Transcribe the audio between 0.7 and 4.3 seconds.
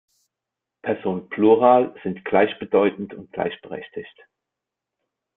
Person Plural sind gleichbedeutend und gleichberechtigt.